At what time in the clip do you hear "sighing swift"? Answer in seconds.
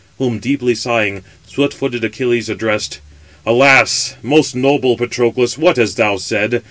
0.73-1.73